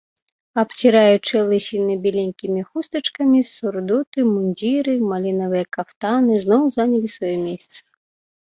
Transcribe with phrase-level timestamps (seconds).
[0.61, 7.79] Абціраючы лысіны беленькімі хустачкамі, сурдуты, мундзіры, малінавыя кафтаны, зноў занялі свае месцы.